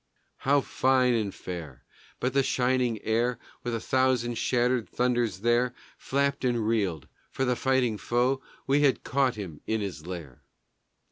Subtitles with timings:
[0.37, 1.83] How fine and fair!
[2.19, 7.07] But the shining air With a thousand shattered thunders there Flapped and reeled.
[7.29, 10.41] For the fighting foe We had caught him in his lair.